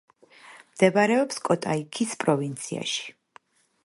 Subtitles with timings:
[0.69, 3.07] მდებარეობს კოტაიქის პროვინციაში.